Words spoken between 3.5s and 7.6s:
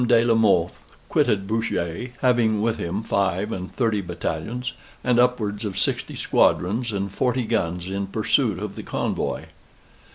and thirty battalions, and upwards of sixty squadrons and forty